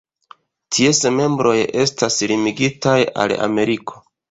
Ties 0.77 1.01
membroj 1.17 1.53
estas 1.83 2.19
limigitaj 2.33 2.99
al 3.27 3.37
Ameriko. 3.51 4.05